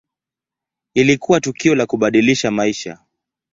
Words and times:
Ilikuwa 0.93 1.39
tukio 1.41 1.75
la 1.75 1.85
kubadilisha 1.85 2.51
maisha. 2.51 2.99